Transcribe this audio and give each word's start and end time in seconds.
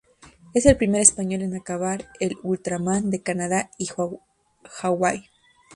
Es 0.55 0.65
el 0.65 0.77
primer 0.77 0.99
español 1.01 1.43
en 1.43 1.55
acabar 1.55 2.09
el 2.19 2.35
Ultraman 2.41 3.11
de 3.11 3.21
Canadá 3.21 3.69
y 3.77 3.87
Hawái. 4.67 5.25